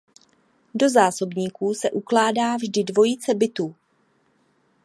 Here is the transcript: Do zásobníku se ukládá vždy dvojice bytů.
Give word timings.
Do 0.75 0.89
zásobníku 0.89 1.73
se 1.73 1.91
ukládá 1.91 2.55
vždy 2.55 2.83
dvojice 2.83 3.33
bytů. 3.33 3.75